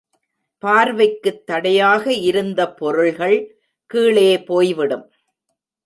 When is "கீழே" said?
3.85-4.43